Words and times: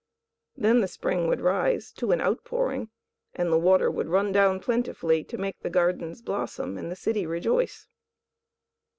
Then 0.57 0.81
the 0.81 0.87
spring 0.87 1.27
would 1.27 1.41
rise 1.41 1.91
to 1.91 2.11
an 2.11 2.21
outpouring, 2.21 2.89
and 3.35 3.53
the 3.53 3.57
water 3.59 3.91
would 3.91 4.07
run 4.09 4.31
down 4.31 4.59
plentifully 4.59 5.23
to 5.25 5.37
make 5.37 5.59
the 5.61 5.69
gardens 5.69 6.23
blossom 6.23 6.75
and 6.75 6.89
the 6.89 6.95
city 6.95 7.27
rejoice. 7.27 7.87